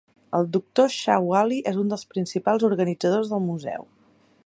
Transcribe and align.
El 0.37 0.47
doctor 0.55 0.87
Shah 0.93 1.17
Walie 1.27 1.61
és 1.73 1.79
un 1.83 1.93
dels 1.93 2.07
principals 2.15 2.69
organitzadors 2.71 3.33
del 3.35 3.49
museu. 3.53 3.91